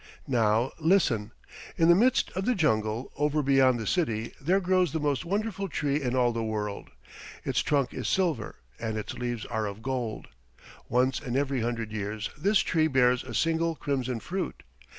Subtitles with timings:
[0.27, 1.31] Now listen!
[1.77, 5.69] In the midst of the jungle over beyond the city there grows the most wonderful
[5.69, 6.89] tree in all the world.
[7.45, 10.27] Its trunk is silver, and its leaves are of gold.
[10.89, 14.63] Once in every hundred years this tree bears a single crimson fruit.